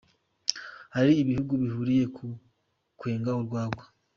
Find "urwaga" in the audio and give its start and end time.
3.39-3.83